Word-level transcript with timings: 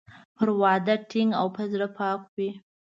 پر 0.35 0.47
وعده 0.61 0.95
ټینګ 1.09 1.29
او 1.39 1.47
په 1.55 1.61
زړه 1.71 1.87
پاک 1.97 2.21
وي. 2.35 2.49